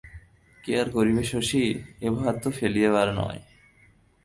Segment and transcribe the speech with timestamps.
[0.63, 1.63] কী আর করিবে শশী,
[2.01, 3.41] এ ভার তো ফেলিবার নয়।